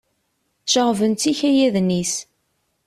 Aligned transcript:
Ceɣɣben-tt 0.71 1.29
ikayaden-is. 1.31 2.13